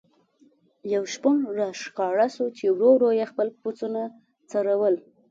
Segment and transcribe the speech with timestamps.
[0.93, 4.01] یو شپون را ښکاره شو چې ورو ورو یې خپل پسونه
[4.51, 4.95] څرول.